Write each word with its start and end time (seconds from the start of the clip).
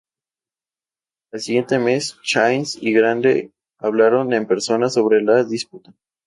Al 1.31 1.41
siguiente 1.41 1.77
mes, 1.77 2.17
Chainz 2.23 2.75
y 2.81 2.91
Grande 2.91 3.51
hablaron 3.77 4.33
en 4.33 4.47
persona 4.47 4.89
sobre 4.89 5.21
la 5.21 5.43
disputa. 5.43 5.93